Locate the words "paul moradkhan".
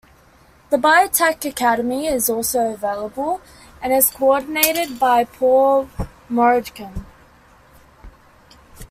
5.25-7.05